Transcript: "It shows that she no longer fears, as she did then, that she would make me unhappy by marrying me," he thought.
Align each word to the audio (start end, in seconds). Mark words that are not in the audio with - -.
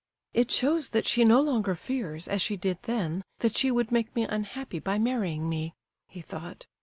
"It 0.33 0.49
shows 0.49 0.89
that 0.97 1.05
she 1.05 1.23
no 1.23 1.39
longer 1.41 1.75
fears, 1.75 2.27
as 2.27 2.41
she 2.41 2.57
did 2.57 2.79
then, 2.85 3.23
that 3.41 3.55
she 3.55 3.69
would 3.69 3.91
make 3.91 4.15
me 4.15 4.23
unhappy 4.23 4.79
by 4.79 4.97
marrying 4.97 5.47
me," 5.47 5.75
he 6.07 6.21
thought. 6.21 6.65